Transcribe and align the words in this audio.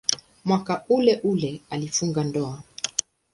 Mwaka 0.45 0.83
uleule 0.89 1.61
alifunga 1.69 2.23
ndoa. 2.23 2.63